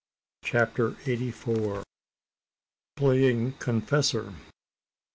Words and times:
CHAPTER 0.43 0.95
EIGHTY 1.05 1.29
FOUR. 1.29 1.83
PLAYING 2.95 3.51
CONFESSOR. 3.59 4.33